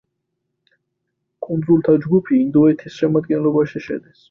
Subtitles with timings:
[1.49, 4.15] კუნძულთა ჯგუფი ინდოეთის შემადგენლობაში შედის.